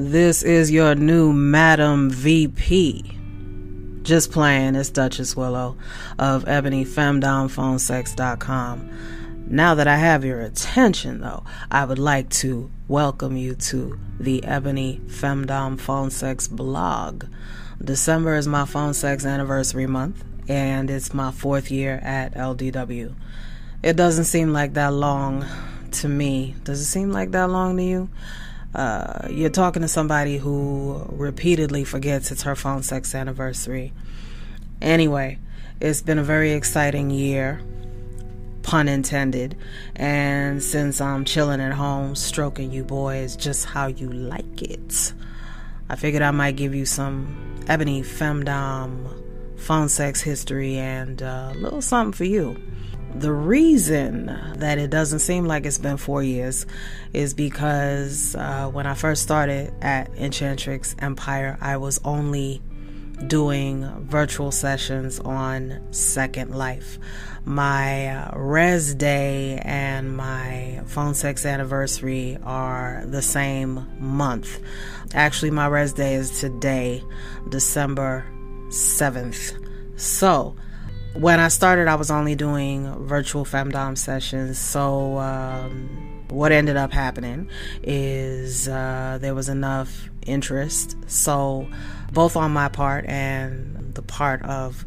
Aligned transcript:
This 0.00 0.44
is 0.44 0.70
your 0.70 0.94
new 0.94 1.32
Madam 1.32 2.08
VP. 2.08 3.18
Just 4.02 4.30
playing, 4.30 4.76
it's 4.76 4.90
Duchess 4.90 5.36
Willow 5.36 5.76
of 6.20 6.44
EbonyFemdomPhoneSex.com. 6.44 8.90
Now 9.48 9.74
that 9.74 9.88
I 9.88 9.96
have 9.96 10.24
your 10.24 10.40
attention, 10.40 11.20
though, 11.20 11.42
I 11.68 11.84
would 11.84 11.98
like 11.98 12.30
to 12.30 12.70
welcome 12.86 13.36
you 13.36 13.56
to 13.56 13.98
the 14.20 14.44
Ebony 14.44 15.00
Femdom 15.06 15.80
Phone 15.80 16.10
Sex 16.10 16.46
blog. 16.46 17.24
December 17.82 18.36
is 18.36 18.46
my 18.46 18.66
phone 18.66 18.94
sex 18.94 19.26
anniversary 19.26 19.88
month, 19.88 20.22
and 20.46 20.90
it's 20.90 21.12
my 21.12 21.32
fourth 21.32 21.72
year 21.72 21.98
at 22.04 22.34
LDW. 22.34 23.16
It 23.82 23.96
doesn't 23.96 24.26
seem 24.26 24.52
like 24.52 24.74
that 24.74 24.92
long 24.92 25.44
to 25.90 26.08
me. 26.08 26.54
Does 26.62 26.80
it 26.80 26.84
seem 26.84 27.10
like 27.10 27.32
that 27.32 27.50
long 27.50 27.76
to 27.78 27.82
you? 27.82 28.08
Uh, 28.74 29.28
you're 29.30 29.50
talking 29.50 29.82
to 29.82 29.88
somebody 29.88 30.36
who 30.36 31.04
repeatedly 31.10 31.84
forgets 31.84 32.30
it's 32.30 32.42
her 32.42 32.54
phone 32.54 32.82
sex 32.82 33.14
anniversary. 33.14 33.92
Anyway, 34.80 35.38
it's 35.80 36.02
been 36.02 36.18
a 36.18 36.24
very 36.24 36.52
exciting 36.52 37.10
year, 37.10 37.60
pun 38.62 38.88
intended. 38.88 39.56
And 39.96 40.62
since 40.62 41.00
I'm 41.00 41.24
chilling 41.24 41.60
at 41.60 41.72
home, 41.72 42.14
stroking 42.14 42.70
you 42.70 42.84
boys 42.84 43.36
just 43.36 43.64
how 43.64 43.86
you 43.86 44.10
like 44.10 44.62
it, 44.62 45.12
I 45.88 45.96
figured 45.96 46.22
I 46.22 46.30
might 46.30 46.56
give 46.56 46.74
you 46.74 46.84
some 46.84 47.64
ebony 47.68 48.02
femdom 48.02 49.24
phone 49.56 49.88
sex 49.88 50.20
history 50.20 50.76
and 50.76 51.22
uh, 51.22 51.52
a 51.52 51.58
little 51.58 51.82
something 51.82 52.12
for 52.12 52.24
you. 52.24 52.56
The 53.14 53.32
reason 53.32 54.26
that 54.56 54.78
it 54.78 54.90
doesn't 54.90 55.20
seem 55.20 55.46
like 55.46 55.66
it's 55.66 55.78
been 55.78 55.96
four 55.96 56.22
years 56.22 56.66
is 57.12 57.34
because 57.34 58.34
uh, 58.36 58.68
when 58.68 58.86
I 58.86 58.94
first 58.94 59.22
started 59.22 59.72
at 59.82 60.12
Enchantrix 60.12 60.94
Empire, 61.02 61.56
I 61.60 61.78
was 61.78 62.00
only 62.04 62.62
doing 63.26 63.84
virtual 64.04 64.50
sessions 64.50 65.18
on 65.20 65.80
Second 65.90 66.54
Life. 66.54 66.98
My 67.44 68.08
uh, 68.08 68.38
res 68.38 68.94
day 68.94 69.58
and 69.64 70.16
my 70.16 70.82
phone 70.86 71.14
sex 71.14 71.46
anniversary 71.46 72.38
are 72.44 73.02
the 73.06 73.22
same 73.22 73.86
month. 73.98 74.60
Actually, 75.14 75.50
my 75.50 75.66
res 75.66 75.92
day 75.92 76.14
is 76.14 76.40
today, 76.40 77.02
December 77.48 78.24
7th. 78.68 79.58
So, 79.96 80.54
when 81.14 81.40
I 81.40 81.48
started, 81.48 81.88
I 81.88 81.94
was 81.94 82.10
only 82.10 82.34
doing 82.34 83.06
virtual 83.06 83.44
femdom 83.44 83.96
sessions. 83.96 84.58
So, 84.58 85.18
um, 85.18 86.24
what 86.28 86.52
ended 86.52 86.76
up 86.76 86.92
happening 86.92 87.48
is 87.82 88.68
uh, 88.68 89.18
there 89.20 89.34
was 89.34 89.48
enough 89.48 90.08
interest. 90.26 90.96
So, 91.06 91.68
both 92.12 92.36
on 92.36 92.52
my 92.52 92.68
part 92.68 93.06
and 93.06 93.94
the 93.94 94.02
part 94.02 94.42
of 94.42 94.84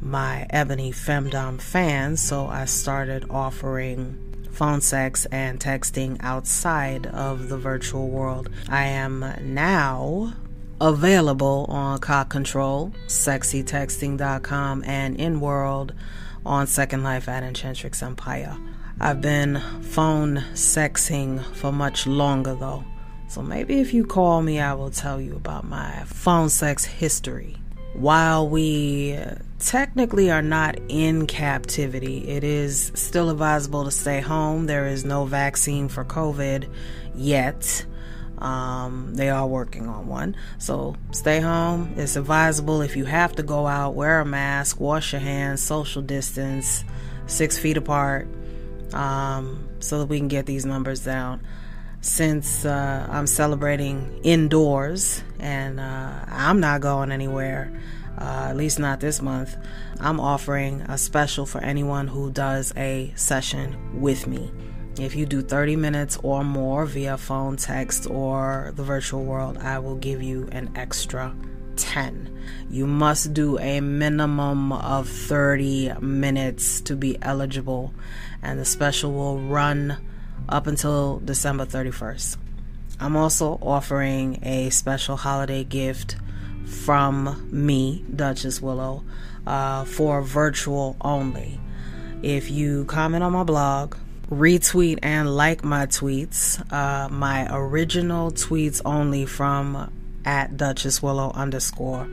my 0.00 0.46
Ebony 0.50 0.92
Femdom 0.92 1.60
fans. 1.60 2.20
So, 2.20 2.46
I 2.46 2.66
started 2.66 3.26
offering 3.30 4.32
phone 4.52 4.80
sex 4.80 5.26
and 5.26 5.58
texting 5.58 6.18
outside 6.20 7.06
of 7.06 7.48
the 7.48 7.56
virtual 7.56 8.08
world. 8.08 8.50
I 8.68 8.84
am 8.84 9.24
now 9.40 10.34
available 10.82 11.64
on 11.68 11.98
Cock 12.00 12.28
Control, 12.28 12.92
sexytexting.com, 13.06 14.82
and 14.84 15.16
in 15.16 15.40
world 15.40 15.94
on 16.44 16.66
Second 16.66 17.04
Life 17.04 17.28
at 17.28 17.44
Enchantrix 17.44 18.02
Empire. 18.02 18.56
I've 19.00 19.20
been 19.20 19.60
phone 19.80 20.38
sexing 20.54 21.42
for 21.54 21.72
much 21.72 22.06
longer 22.06 22.54
though, 22.56 22.84
so 23.28 23.42
maybe 23.42 23.78
if 23.78 23.94
you 23.94 24.04
call 24.04 24.42
me, 24.42 24.60
I 24.60 24.74
will 24.74 24.90
tell 24.90 25.20
you 25.20 25.36
about 25.36 25.64
my 25.64 26.02
phone 26.06 26.48
sex 26.48 26.84
history. 26.84 27.56
While 27.94 28.48
we 28.48 29.18
technically 29.60 30.30
are 30.30 30.42
not 30.42 30.78
in 30.88 31.26
captivity, 31.26 32.28
it 32.28 32.42
is 32.42 32.90
still 32.94 33.30
advisable 33.30 33.84
to 33.84 33.90
stay 33.90 34.20
home. 34.20 34.66
There 34.66 34.86
is 34.86 35.04
no 35.04 35.26
vaccine 35.26 35.88
for 35.88 36.04
COVID 36.04 36.68
yet. 37.14 37.86
Um, 38.42 39.14
they 39.14 39.30
are 39.30 39.46
working 39.46 39.88
on 39.88 40.08
one. 40.08 40.36
So 40.58 40.96
stay 41.12 41.38
home. 41.38 41.94
It's 41.96 42.16
advisable 42.16 42.82
if 42.82 42.96
you 42.96 43.04
have 43.04 43.36
to 43.36 43.44
go 43.44 43.68
out, 43.68 43.94
wear 43.94 44.18
a 44.18 44.24
mask, 44.24 44.80
wash 44.80 45.12
your 45.12 45.20
hands, 45.20 45.62
social 45.62 46.02
distance, 46.02 46.82
six 47.26 47.56
feet 47.56 47.76
apart, 47.76 48.26
um, 48.92 49.68
so 49.78 50.00
that 50.00 50.06
we 50.06 50.18
can 50.18 50.26
get 50.26 50.46
these 50.46 50.66
numbers 50.66 51.04
down. 51.04 51.40
Since 52.00 52.64
uh, 52.64 53.06
I'm 53.08 53.28
celebrating 53.28 54.20
indoors 54.24 55.22
and 55.38 55.78
uh, 55.78 56.24
I'm 56.26 56.58
not 56.58 56.80
going 56.80 57.12
anywhere, 57.12 57.72
uh, 58.18 58.48
at 58.48 58.56
least 58.56 58.80
not 58.80 58.98
this 58.98 59.22
month, 59.22 59.56
I'm 60.00 60.18
offering 60.18 60.80
a 60.82 60.98
special 60.98 61.46
for 61.46 61.60
anyone 61.60 62.08
who 62.08 62.32
does 62.32 62.72
a 62.76 63.12
session 63.14 64.00
with 64.00 64.26
me. 64.26 64.50
If 64.98 65.16
you 65.16 65.24
do 65.24 65.40
30 65.40 65.76
minutes 65.76 66.18
or 66.22 66.44
more 66.44 66.84
via 66.84 67.16
phone, 67.16 67.56
text, 67.56 68.06
or 68.10 68.72
the 68.76 68.84
virtual 68.84 69.24
world, 69.24 69.56
I 69.56 69.78
will 69.78 69.96
give 69.96 70.22
you 70.22 70.48
an 70.52 70.70
extra 70.76 71.34
10. 71.76 72.28
You 72.70 72.86
must 72.86 73.32
do 73.32 73.58
a 73.58 73.80
minimum 73.80 74.70
of 74.70 75.08
30 75.08 75.94
minutes 76.00 76.82
to 76.82 76.94
be 76.94 77.16
eligible, 77.22 77.94
and 78.42 78.58
the 78.60 78.66
special 78.66 79.12
will 79.12 79.38
run 79.38 79.96
up 80.48 80.66
until 80.66 81.20
December 81.20 81.64
31st. 81.64 82.36
I'm 83.00 83.16
also 83.16 83.58
offering 83.62 84.40
a 84.42 84.68
special 84.70 85.16
holiday 85.16 85.64
gift 85.64 86.16
from 86.66 87.48
me, 87.50 88.04
Duchess 88.14 88.60
Willow, 88.60 89.04
uh, 89.46 89.84
for 89.86 90.20
virtual 90.20 90.96
only. 91.00 91.58
If 92.22 92.50
you 92.50 92.84
comment 92.84 93.24
on 93.24 93.32
my 93.32 93.42
blog, 93.42 93.96
retweet 94.30 94.98
and 95.02 95.34
like 95.34 95.64
my 95.64 95.86
tweets, 95.86 96.60
uh, 96.72 97.08
my 97.08 97.46
original 97.54 98.30
tweets 98.30 98.80
only 98.84 99.26
from 99.26 99.92
at 100.24 100.56
Duchess 100.56 101.02
Willow 101.02 101.32
underscore. 101.34 102.08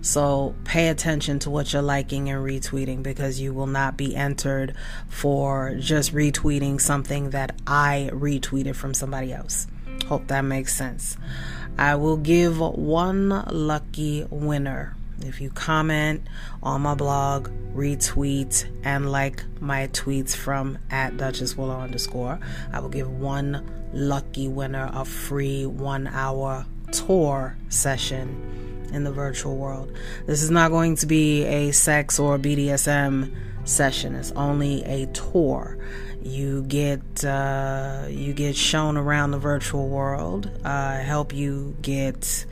So 0.00 0.54
pay 0.64 0.88
attention 0.88 1.38
to 1.40 1.50
what 1.50 1.72
you're 1.72 1.80
liking 1.80 2.28
and 2.28 2.44
retweeting 2.44 3.02
because 3.02 3.40
you 3.40 3.54
will 3.54 3.68
not 3.68 3.96
be 3.96 4.16
entered 4.16 4.74
for 5.08 5.76
just 5.78 6.12
retweeting 6.12 6.80
something 6.80 7.30
that 7.30 7.54
I 7.66 8.10
retweeted 8.12 8.74
from 8.74 8.94
somebody 8.94 9.32
else. 9.32 9.68
Hope 10.08 10.26
that 10.26 10.42
makes 10.42 10.74
sense. 10.74 11.16
I 11.78 11.94
will 11.94 12.16
give 12.16 12.58
one 12.58 13.28
lucky 13.28 14.26
winner 14.28 14.96
if 15.24 15.40
you 15.40 15.50
comment 15.50 16.26
on 16.62 16.82
my 16.82 16.94
blog, 16.94 17.48
retweet, 17.74 18.66
and 18.84 19.10
like 19.10 19.44
my 19.60 19.88
tweets 19.88 20.34
from 20.34 20.78
at 20.90 21.16
Duchess 21.16 21.56
Willow 21.56 21.78
underscore, 21.78 22.38
I 22.72 22.80
will 22.80 22.88
give 22.88 23.10
one 23.10 23.90
lucky 23.92 24.48
winner 24.48 24.90
a 24.92 25.04
free 25.04 25.66
one 25.66 26.06
hour 26.06 26.66
tour 26.92 27.56
session 27.68 28.88
in 28.92 29.04
the 29.04 29.12
virtual 29.12 29.56
world. 29.56 29.92
This 30.26 30.42
is 30.42 30.50
not 30.50 30.70
going 30.70 30.96
to 30.96 31.06
be 31.06 31.44
a 31.44 31.72
sex 31.72 32.18
or 32.18 32.38
BDSM 32.38 33.34
session. 33.64 34.14
It's 34.14 34.32
only 34.32 34.84
a 34.84 35.06
tour. 35.06 35.78
You 36.22 36.62
get 36.62 37.24
uh, 37.24 38.06
you 38.08 38.32
get 38.32 38.54
shown 38.54 38.96
around 38.96 39.32
the 39.32 39.38
virtual 39.38 39.88
world. 39.88 40.50
Uh, 40.64 40.98
help 40.98 41.34
you 41.34 41.76
get 41.82 42.46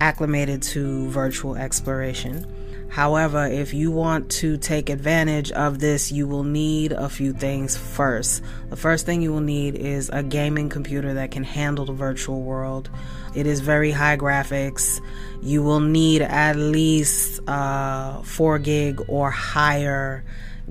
acclimated 0.00 0.62
to 0.62 1.08
virtual 1.08 1.56
exploration. 1.56 2.63
However, 2.94 3.44
if 3.48 3.74
you 3.74 3.90
want 3.90 4.30
to 4.38 4.56
take 4.56 4.88
advantage 4.88 5.50
of 5.50 5.80
this, 5.80 6.12
you 6.12 6.28
will 6.28 6.44
need 6.44 6.92
a 6.92 7.08
few 7.08 7.32
things 7.32 7.76
first. 7.76 8.40
The 8.70 8.76
first 8.76 9.04
thing 9.04 9.20
you 9.20 9.32
will 9.32 9.40
need 9.40 9.74
is 9.74 10.10
a 10.10 10.22
gaming 10.22 10.68
computer 10.68 11.12
that 11.14 11.32
can 11.32 11.42
handle 11.42 11.86
the 11.86 11.92
virtual 11.92 12.42
world. 12.42 12.88
It 13.34 13.48
is 13.48 13.58
very 13.58 13.90
high 13.90 14.16
graphics. 14.16 15.00
You 15.42 15.64
will 15.64 15.80
need 15.80 16.22
at 16.22 16.54
least 16.54 17.40
uh, 17.48 18.22
4 18.22 18.60
gig 18.60 19.00
or 19.08 19.28
higher 19.28 20.24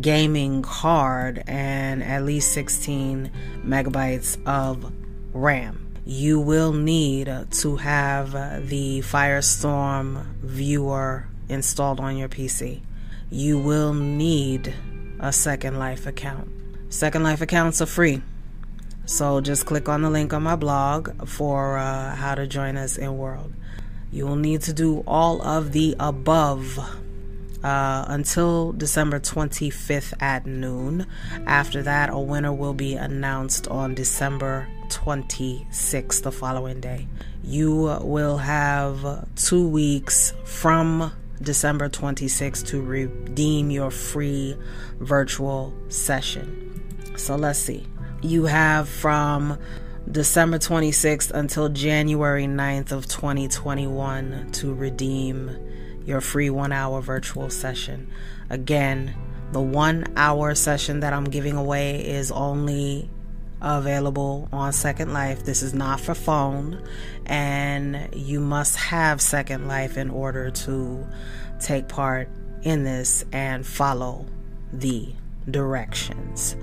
gaming 0.00 0.62
card 0.62 1.44
and 1.46 2.02
at 2.02 2.24
least 2.24 2.50
16 2.50 3.30
megabytes 3.64 4.44
of 4.44 4.92
RAM 5.32 5.84
you 6.04 6.40
will 6.40 6.72
need 6.72 7.26
to 7.50 7.76
have 7.76 8.32
the 8.68 9.00
Firestorm 9.00 10.24
viewer 10.40 11.28
installed 11.48 12.00
on 12.00 12.16
your 12.16 12.28
PC. 12.28 12.80
You 13.30 13.58
will 13.58 13.94
need 13.94 14.74
a 15.20 15.32
Second 15.32 15.78
Life 15.78 16.06
account. 16.06 16.50
Second 16.88 17.22
Life 17.22 17.40
accounts 17.40 17.80
are 17.82 17.86
free. 17.86 18.22
So 19.06 19.40
just 19.40 19.66
click 19.66 19.88
on 19.88 20.02
the 20.02 20.10
link 20.10 20.32
on 20.32 20.42
my 20.42 20.56
blog 20.56 21.26
for 21.26 21.78
uh, 21.78 22.14
how 22.14 22.34
to 22.34 22.46
join 22.46 22.76
us 22.76 22.98
in 22.98 23.16
World. 23.16 23.52
You 24.10 24.26
will 24.26 24.36
need 24.36 24.62
to 24.62 24.72
do 24.72 25.02
all 25.06 25.42
of 25.42 25.72
the 25.72 25.94
above 26.00 26.78
uh, 27.62 28.04
until 28.08 28.72
December 28.72 29.20
25th 29.20 30.14
at 30.20 30.46
noon. 30.46 31.06
After 31.46 31.82
that, 31.82 32.10
a 32.10 32.18
winner 32.18 32.52
will 32.52 32.74
be 32.74 32.94
announced 32.94 33.68
on 33.68 33.94
December 33.94 34.68
26th, 34.88 36.22
the 36.22 36.32
following 36.32 36.80
day. 36.80 37.06
You 37.42 37.98
will 38.02 38.38
have 38.38 39.28
two 39.36 39.66
weeks 39.68 40.32
from 40.44 41.12
December 41.42 41.88
26th 41.88 42.66
to 42.68 42.82
redeem 42.82 43.70
your 43.70 43.90
free 43.90 44.56
virtual 45.00 45.74
session. 45.88 46.82
So 47.16 47.36
let's 47.36 47.58
see. 47.58 47.86
You 48.22 48.46
have 48.46 48.88
from 48.88 49.58
December 50.10 50.58
26th 50.58 51.30
until 51.30 51.68
January 51.68 52.46
9th 52.46 52.92
of 52.92 53.06
2021 53.06 54.50
to 54.52 54.74
redeem 54.74 55.56
your 56.04 56.20
free 56.20 56.50
one 56.50 56.72
hour 56.72 57.02
virtual 57.02 57.50
session. 57.50 58.10
Again, 58.48 59.14
the 59.52 59.60
one 59.60 60.06
hour 60.16 60.54
session 60.54 61.00
that 61.00 61.12
I'm 61.12 61.24
giving 61.24 61.56
away 61.56 62.06
is 62.06 62.30
only 62.30 63.10
available 63.60 64.48
on 64.52 64.72
Second 64.72 65.12
Life. 65.12 65.44
This 65.44 65.62
is 65.62 65.74
not 65.74 66.00
for 66.00 66.14
phone, 66.14 66.82
and 67.26 68.08
you 68.14 68.40
must 68.40 68.76
have 68.76 69.20
Second 69.20 69.68
Life 69.68 69.96
in 69.96 70.10
order 70.10 70.50
to 70.50 71.06
take 71.60 71.88
part 71.88 72.28
in 72.62 72.84
this 72.84 73.24
and 73.32 73.66
follow 73.66 74.26
the 74.72 75.08
directions. 75.50 76.56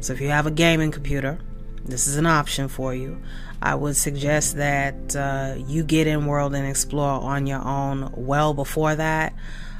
So, 0.00 0.12
if 0.12 0.20
you 0.20 0.28
have 0.28 0.46
a 0.46 0.50
gaming 0.50 0.90
computer, 0.90 1.38
this 1.84 2.06
is 2.06 2.16
an 2.16 2.26
option 2.26 2.68
for 2.68 2.94
you. 2.94 3.20
I 3.60 3.74
would 3.74 3.96
suggest 3.96 4.56
that 4.56 5.14
uh, 5.14 5.54
you 5.66 5.84
get 5.84 6.06
in 6.06 6.26
World 6.26 6.54
and 6.54 6.66
Explore 6.66 7.20
on 7.20 7.46
your 7.46 7.64
own 7.64 8.12
well 8.16 8.54
before 8.54 8.94
that 8.96 9.34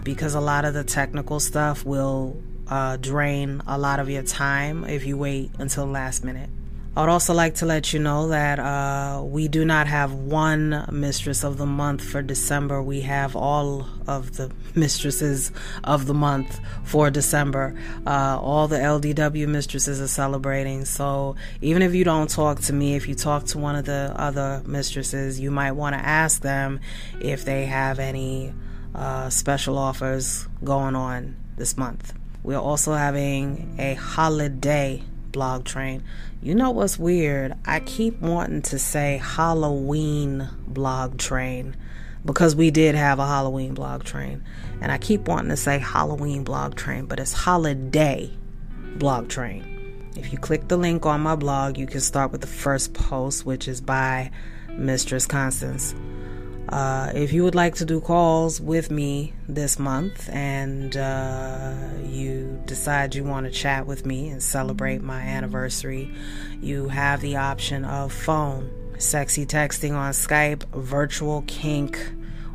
because 0.05 0.35
a 0.35 0.41
lot 0.41 0.65
of 0.65 0.75
the 0.75 0.85
technical 0.85 1.41
stuff 1.41 1.85
will 1.85 2.41
uh, 2.73 2.97
drain 2.97 3.61
a 3.67 3.77
lot 3.77 4.01
of 4.01 4.09
your 4.09 4.23
time 4.23 4.83
if 4.85 5.05
you 5.05 5.15
wait 5.15 5.51
until 5.59 5.85
last 5.85 6.25
minute. 6.25 6.49
I 6.97 7.01
would 7.01 7.11
also 7.11 7.35
like 7.35 7.57
to 7.57 7.67
let 7.67 7.93
you 7.93 7.99
know 7.99 8.29
that 8.29 8.59
uh, 8.59 9.23
we 9.23 9.47
do 9.47 9.67
not 9.67 9.87
have 9.89 10.15
one 10.15 10.87
mistress 10.91 11.45
of 11.45 11.59
the 11.59 11.67
month 11.67 12.03
for 12.03 12.23
December. 12.23 12.83
We 12.83 13.03
have 13.03 13.37
all 13.37 13.87
of 14.07 14.39
the 14.39 14.51
mistresses 14.75 15.53
of 15.85 16.07
the 16.07 16.15
month 16.15 16.61
for 16.85 17.11
December. 17.11 17.79
Uh, 18.07 18.39
all 18.41 18.69
the 18.69 18.79
LDW 18.79 19.49
mistresses 19.49 20.01
are 20.01 20.09
celebrating. 20.09 20.87
So 20.87 21.37
even 21.61 21.83
if 21.83 21.95
you 21.95 22.05
don't 22.05 22.31
talk 22.31 22.61
to 22.61 22.73
me, 22.73 22.95
if 22.95 23.07
you 23.07 23.15
talk 23.15 23.45
to 23.49 23.59
one 23.59 23.77
of 23.77 23.85
the 23.85 24.15
other 24.17 24.63
mistresses, 24.65 25.39
you 25.39 25.51
might 25.51 25.73
want 25.73 25.95
to 25.95 26.01
ask 26.01 26.41
them 26.41 26.81
if 27.21 27.45
they 27.45 27.67
have 27.67 27.99
any 27.99 28.55
uh, 28.95 29.29
special 29.29 29.77
offers 29.77 30.47
going 30.65 30.97
on 30.97 31.37
this 31.57 31.77
month. 31.77 32.15
We're 32.43 32.59
also 32.59 32.93
having 32.93 33.77
a 33.79 33.95
holiday 33.95 35.03
blog 35.31 35.65
train. 35.65 36.03
You 36.43 36.55
know 36.55 36.71
what's 36.71 36.99
weird? 36.99 37.55
I 37.65 37.81
keep 37.81 38.21
wanting 38.21 38.63
to 38.63 38.79
say 38.79 39.21
Halloween 39.23 40.49
blog 40.67 41.19
train 41.19 41.77
because 42.25 42.57
we 42.57 42.71
did 42.71 42.95
have 42.95 43.19
a 43.19 43.27
Halloween 43.27 43.75
blog 43.75 44.05
train. 44.05 44.45
And 44.81 44.91
I 44.91 44.99
keep 44.99 45.29
wanting 45.29 45.51
to 45.51 45.57
say 45.57 45.79
Halloween 45.79 46.43
blog 46.43 46.75
train, 46.75 47.07
but 47.07 47.21
it's 47.21 47.33
holiday 47.33 48.31
blog 48.97 49.29
train. 49.29 50.11
If 50.17 50.33
you 50.33 50.39
click 50.39 50.69
the 50.69 50.77
link 50.77 51.07
on 51.07 51.21
my 51.21 51.37
blog, 51.37 51.79
you 51.79 51.87
can 51.87 52.01
start 52.01 52.33
with 52.33 52.41
the 52.41 52.47
first 52.47 52.93
post, 52.93 53.47
which 53.47 53.69
is 53.69 53.81
by 53.81 54.31
Mistress 54.71 55.27
Constance. 55.27 55.95
Uh, 56.69 57.11
if 57.15 57.33
you 57.33 57.43
would 57.43 57.55
like 57.55 57.75
to 57.75 57.85
do 57.85 58.01
calls 58.01 58.61
with 58.61 58.91
me 58.91 59.33
this 59.49 59.79
month 59.79 60.29
and 60.33 60.97
uh, 60.97 61.75
you 62.05 62.63
decide 62.67 63.15
you 63.15 63.25
want 63.25 63.47
to 63.47 63.53
chat 63.53 63.87
with 63.87 64.07
me 64.07 64.29
and 64.29 64.43
celebrate 64.43 65.03
my 65.03 65.21
anniversary, 65.21 66.11
you 66.61 66.89
have 66.89 67.21
the 67.21 67.37
option 67.37 67.85
of 67.85 68.13
phone, 68.13 68.71
sexy 68.99 69.45
texting 69.45 69.95
on 69.95 70.13
Skype, 70.13 70.65
virtual 70.73 71.43
kink 71.47 71.99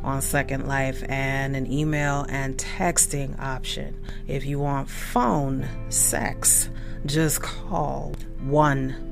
on 0.02 0.22
Second 0.22 0.66
Life, 0.66 1.04
and 1.08 1.54
an 1.54 1.70
email 1.70 2.24
and 2.28 2.56
texting 2.56 3.38
option. 3.38 4.02
If 4.26 4.46
you 4.46 4.58
want 4.58 4.88
phone 4.88 5.68
sex, 5.90 6.70
just 7.06 7.42
call 7.42 8.14
1 8.40 9.04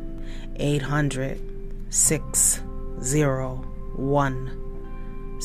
800 0.58 1.38
601 1.90 4.65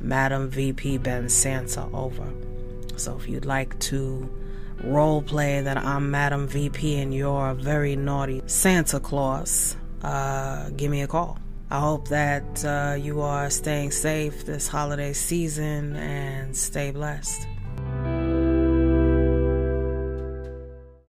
Madam 0.00 0.50
VP 0.50 0.98
Ben 0.98 1.28
Santa 1.28 1.88
over. 1.92 2.32
So 2.96 3.16
if 3.16 3.28
you'd 3.28 3.44
like 3.44 3.78
to 3.80 4.28
role 4.84 5.22
play 5.22 5.60
that 5.60 5.76
I'm 5.76 6.10
Madam 6.10 6.46
VP 6.46 6.98
and 6.98 7.14
you're 7.14 7.50
a 7.50 7.54
very 7.54 7.96
naughty 7.96 8.42
Santa 8.46 9.00
Claus, 9.00 9.76
uh, 10.02 10.70
give 10.70 10.90
me 10.90 11.02
a 11.02 11.08
call. 11.08 11.38
I 11.70 11.80
hope 11.80 12.08
that 12.08 12.64
uh, 12.64 12.96
you 12.98 13.20
are 13.20 13.50
staying 13.50 13.90
safe 13.90 14.46
this 14.46 14.68
holiday 14.68 15.12
season 15.12 15.96
and 15.96 16.56
stay 16.56 16.92
blessed. 16.92 17.46